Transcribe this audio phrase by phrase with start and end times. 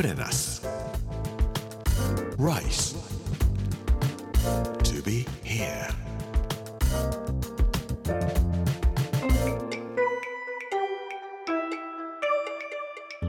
[0.00, 0.66] プレナス
[2.38, 2.96] Rice
[4.82, 5.90] To be here.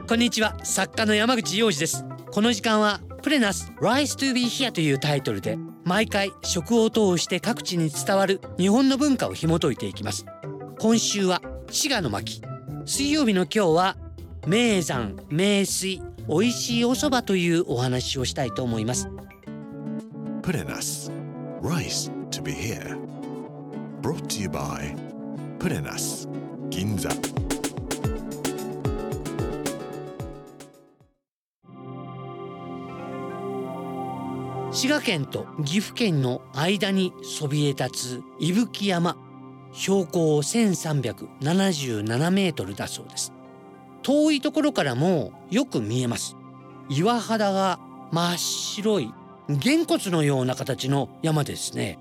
[0.07, 0.57] こんにちは。
[0.63, 2.05] 作家の山口洋二です。
[2.31, 10.25] この時間はプレナス Rise to be here というタイトルで毎回食を通して各地に伝わる日本の文化を紐解いていきます。
[10.79, 12.41] 今週は滋賀の巻。
[12.85, 13.97] 水曜日の今日は
[14.47, 19.09] 名山名水美味しいお蕎麦というお話をしたいと思います。
[20.41, 21.11] プレナス
[21.61, 22.97] Rice to be here.
[24.01, 24.95] Brought to you by
[25.59, 26.27] プレナス
[26.69, 27.09] 銀座
[34.71, 39.15] 滋賀県と岐阜県の間にそびえ立つ伊吹山。
[39.73, 43.33] 標高1377メートルだそうです
[44.03, 46.35] 遠いところからもよく見えます。
[46.89, 47.79] 岩肌が
[48.11, 49.13] 真っ白い
[49.49, 51.99] げんこつのような形の山ですね。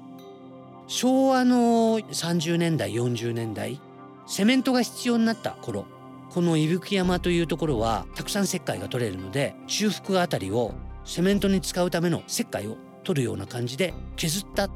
[0.87, 3.81] 昭和の30年代40年代
[4.27, 5.87] セメントが必要になった頃
[6.31, 14.69] この伊吹山というところはたくさん石灰が取れるので中腹あたりをセメントに使うための石灰を取るような感じで削った。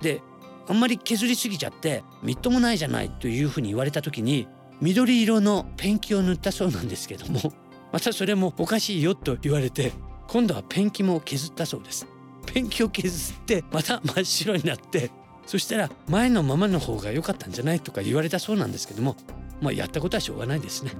[0.00, 0.20] で
[0.68, 4.46] あんまり削りすぎちゃってみっともないじゃないというふうに言われた時に
[4.82, 7.52] 緑色のペンキを塗ったそうなんですけども
[7.92, 9.92] またそれもおかしいよと言われて
[10.26, 12.06] 今度はペンキも削ったそうです。
[12.46, 15.10] ペンキを削ってまた真っ白になって
[15.46, 19.16] そしたら前のままの方が良かったんじゃないとか言われたそうなんですけども
[19.60, 20.92] まあやったことはしょうがないですね。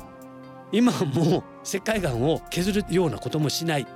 [0.70, 3.86] 今はもう石灰岩を削るようなこともしない。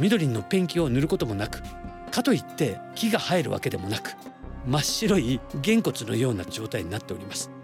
[0.00, 1.62] 緑のペンキを塗ることもなく
[2.10, 4.14] かといって木が生えるわけでもなく
[4.66, 7.55] 真っ白いげんこつのような状態になっております。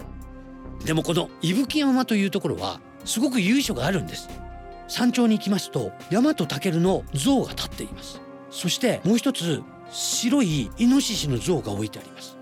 [0.85, 4.29] でもこの伊吹山というところはすごく由緒があるんです。
[4.89, 8.21] 山頂に行きますと大和武の像が立っています。
[8.51, 12.37] そしてもう一つ白いイノシシの像が置いてあります。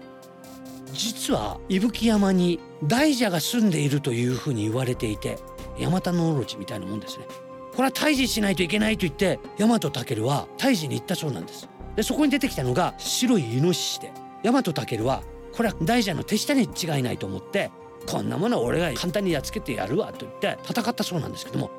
[0.92, 5.38] 実は伊吹山に大蛇が住んでいるというふうに言われていて
[5.78, 7.26] ヤマタノオロチみたいなもんですね。
[7.75, 11.69] これは退治しないといけないと言って大和武は退治に行ったそうなんです。
[11.97, 15.22] でそこに出てきたのが白いイノシシで大和武は
[15.54, 17.70] これは大蛇の手下に違いないと思って
[18.06, 21.71] こんなものは俺が簡単にやっつけてやるわと言って戦ったそうなんですけども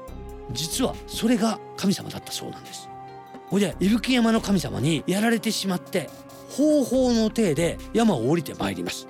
[0.52, 2.90] 実はそれが神様だったそうなんです。
[3.48, 6.10] ほいで伊吹山の神様にやられてしまって
[6.50, 9.08] 方法の体で山を降りてまいります。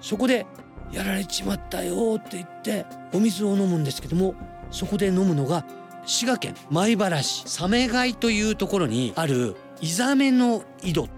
[0.00, 0.46] そこで
[0.92, 4.34] やられちまったよって言ってお水を飲むんですけども
[4.70, 5.64] そこで飲むのが
[6.04, 11.08] 滋賀県米原市鮫貝というところにあるイザメの井戸。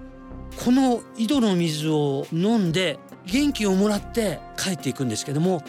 [0.64, 5.62] この井戸の水を飲んで元気をもらって帰っていくんですけども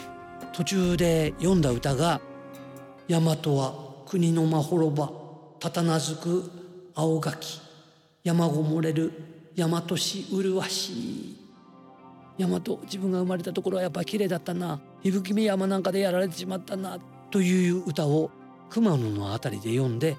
[0.52, 2.20] 途中で読んだ歌が
[3.08, 3.74] 「大和は
[4.06, 5.10] 国のまほろば
[5.60, 6.50] たたなずく
[6.94, 7.60] 青垣
[8.22, 9.12] 山ごもれる
[9.56, 10.92] 大和市麗し。
[10.92, 11.36] い」
[12.38, 14.80] 大和自分が生まれたところはやっぱ綺麗だったな。
[15.04, 16.98] 伊吹見山なんかでやられてしまったな。
[17.30, 18.30] という歌を
[18.70, 20.16] 熊野のあたりで読んで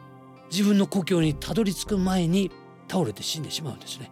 [0.49, 2.51] 自分の故郷にたどり着く前に
[2.87, 4.11] 倒れて死んでしまうんですね。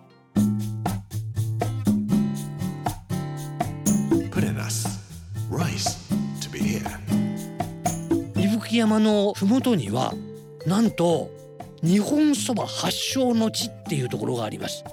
[8.74, 10.16] 伊吹山の麓には
[10.66, 11.30] なんと
[11.84, 14.84] 日本そば発祥の地っていうところがあります。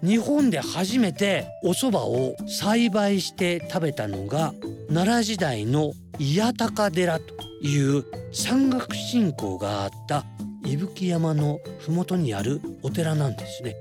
[0.00, 4.54] 日本で初めてお蕎麦を栽培して食べたのが
[4.86, 10.24] 奈良時代の八高寺という山岳信仰があった
[10.64, 13.74] 伊吹山の麓にあるお寺なんですね。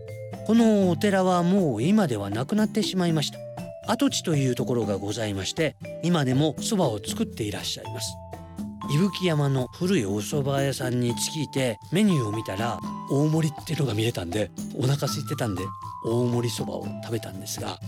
[0.47, 3.37] このお寺はもう今ではなくなってしまいました。
[3.87, 8.07] 跡地というところがございまして今でも蕎麦を作っていらっしゃいます。
[8.89, 12.79] 伊吹山の古いお蕎麦屋さんに着いてメニューを見たら
[13.09, 15.63] 大盛りっていうのが見えたんでお腹空いてたんで
[16.05, 17.79] 大盛り蕎麦を食べたんですが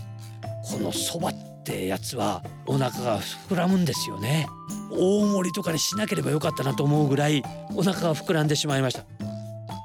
[0.64, 4.48] この蕎麦ってやつはお腹が膨らむんですよね。
[4.92, 7.44] 大盛りとかにしなければよかったなと思うぐらい
[7.76, 9.04] お腹が膨らんでしまいました。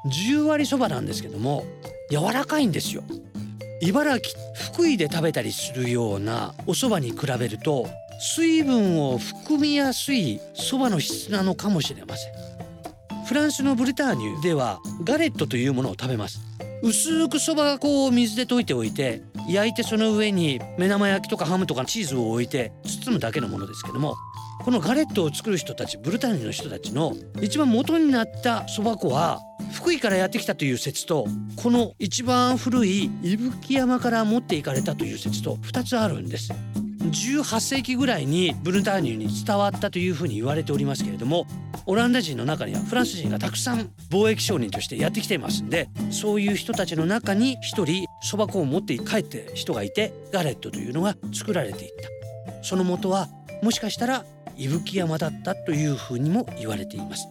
[0.07, 1.65] 10割蕎麦なんですけども
[2.11, 3.03] 柔らかいんですよ。
[3.81, 7.89] 茨城福井で食べたりするようなお蕎麦に比べると
[8.25, 12.33] 水分を含みやすい蕎麦の質なのかもしれません。
[13.27, 16.41] フランスのブルターニュではガレットというものを食べます。
[16.85, 24.15] 薄くそば粉を水で溶いておいて焼いてその上に目玉焼きとかハムとかチーズを置いて包むだけのものですけども
[24.65, 29.41] このガレットを作る人たちブルターニュの人たちの一番元になったそば粉は
[29.73, 31.27] 福井からやってきたという説と
[31.57, 36.53] この一番古い伊吹山から持っていかれたという説と2つあるんです。
[37.11, 41.47] 18世紀ぐらいにブルターニュに伝わったというふうに言われておりますけれども
[41.87, 45.63] オランダ人の中にはフランス人がたくさん貿易商人としてやってきています。
[45.63, 52.65] んでそういう人たちの中に一人そば粉を持って帰って人がいてガレットというのが作られていった。
[52.65, 53.29] その元は
[53.63, 54.25] もしかしたら
[54.57, 57.27] 伊吹山だったというふうにも言われています。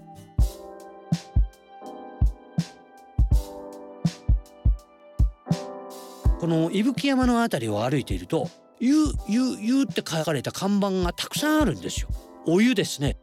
[6.39, 8.49] この伊吹山の辺りを歩いていると
[8.81, 8.93] 「湯
[9.29, 12.09] 湯湯」って書かれた看板がたくさんあるんですよ。
[12.47, 13.17] お湯ですね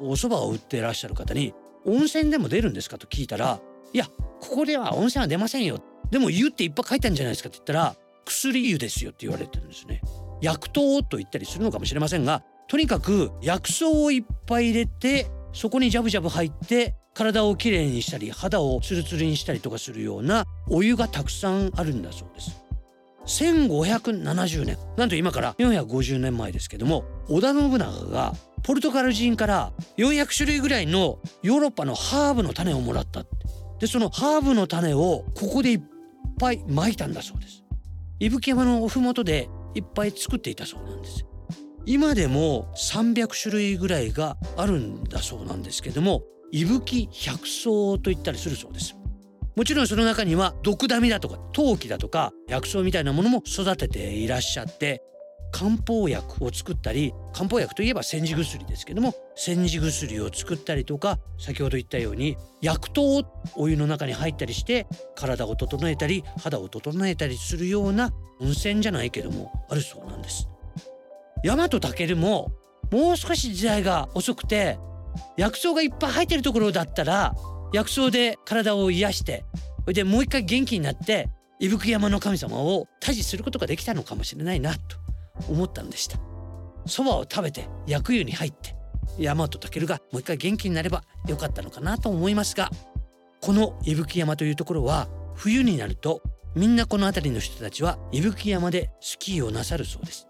[0.00, 1.52] お蕎麦を売ってらっしゃる方に
[1.84, 3.60] 「温泉でも出るんですか?」と聞いたら
[3.92, 4.06] 「いや
[4.40, 5.78] ここでは温泉は出ませんよ」
[6.10, 10.00] でも湯っていっぱい書いてあるんじゃないですかって言ったら「薬湯ですよ」って言われてるんですね。
[10.40, 22.63] 薬湯と言ったりするのかもしれませんがとにかく薬草をいっぱい入れてそこにジャブジャブ入って体をきれいにしたり肌をツルツルにしたりとかするようなお湯がたくさんあるんだそうです
[23.26, 24.78] 1570年。
[24.96, 33.24] なんと今から450年前ですけども織田信長がポルトガル人から400種類ぐらいのヨーロッパのハーブの種をもらった
[33.78, 35.82] でそのハーブの種をここでいっ
[36.38, 37.62] ぱいまいたんだそうです。
[38.20, 41.26] 伊吹山の麓でいっぱい作っていたそうなんです。
[41.86, 48.96] 今でも300種類ぐらいがあるんだそうなんですけども伊吹百草と言ったりするそうです。
[49.56, 55.02] もちろんその中には毒ダミだとか陶器だとか薬草みたいなものも育てていらっしゃって
[55.52, 63.22] 漢方薬を作ったり漢方薬といえば煎じ薬ですけども煎じ薬を作ったりとか先ほど言ったように薬湯を
[63.54, 70.48] お湯の中に入ったりして体を整えたり肌を整えたりするような温泉じゃないけどもあるそうなんです。
[71.44, 72.50] 大和武も
[72.90, 74.78] もう少し時代が遅くて
[75.36, 77.34] 薬草がいっぱい入ってるところだったら
[77.74, 79.44] 薬草で体を癒して
[79.80, 81.28] それでもう一回元気になって
[81.58, 84.78] 伊吹山の神様を退治することができたのかもしれないなと
[85.48, 86.18] 思ったんでした。
[86.86, 88.76] 蕎麦を食べて薬湯に入って
[89.18, 92.70] 大和武がもう一回元気になればよかったのかなと思いますが
[93.40, 96.22] この伊吹山というところは冬になると
[96.54, 100.28] みんなこの辺りの人たちは伊吹山でスキーをなさるそうです。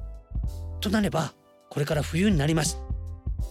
[0.80, 1.34] となれば
[1.68, 2.80] これから冬になります。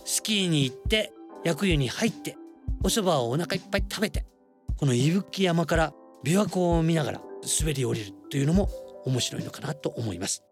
[0.05, 1.11] スキーに行って
[1.43, 2.37] 薬湯に入って
[2.85, 4.25] お蕎麦をお腹いっぱい食べて
[4.77, 5.93] この伊吹山から
[6.25, 7.21] 琵琶湖を見ながら
[7.59, 8.69] 滑り降りるというのも
[9.05, 10.43] 面白いのかなと思います。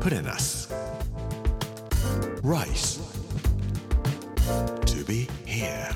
[0.00, 0.72] プレナス
[2.42, 3.00] Rice.
[4.86, 5.90] To be here.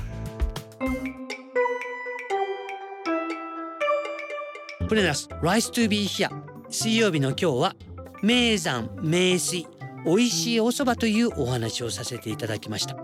[4.87, 6.29] プレナス Rice to be here.
[6.69, 7.75] 水曜日の今日は
[8.21, 9.65] 名山名水
[10.05, 12.95] 美味しいお蕎麦というお話をさせていただきました。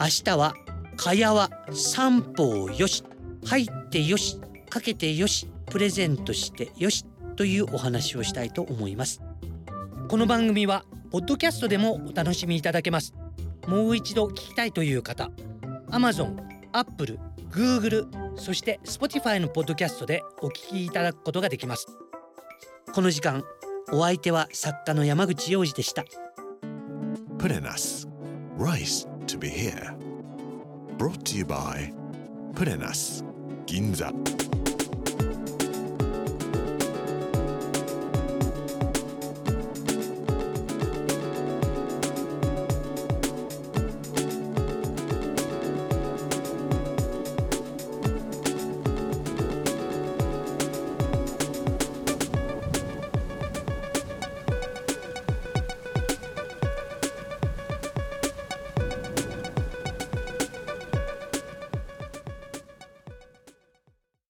[0.00, 0.54] 明日は
[0.96, 3.04] かやは三方よし
[3.44, 7.06] 入ってよしかけてよしプレゼントしてよし
[7.36, 9.22] というお話をしたいと思います。
[10.08, 13.14] この番組はポッドキャストでもお楽しみいただけます。
[13.68, 15.30] もう一度聞きたいという方
[15.90, 16.36] Amazon、
[16.72, 17.20] Apple、
[17.52, 21.86] Google そして Spotify のポッドキャストでお聞きいただくことができます。
[22.92, 23.44] この時間
[23.92, 26.04] お相手は作家の山口洋二でした。
[27.42, 28.06] Put in us
[28.56, 29.96] Rice to be here
[30.96, 31.92] Brought to you by
[32.54, 33.24] Put in us
[33.66, 34.12] 銀座